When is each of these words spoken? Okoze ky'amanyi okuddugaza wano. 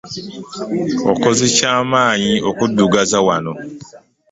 Okoze 1.11 1.45
ky'amanyi 1.55 2.33
okuddugaza 2.49 3.17
wano. 3.27 3.53